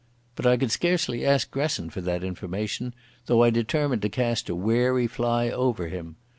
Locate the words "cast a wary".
4.09-5.05